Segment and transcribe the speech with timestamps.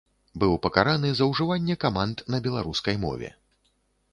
[0.43, 3.29] Быў пакараны за ўжыванне каманд на беларускай мове.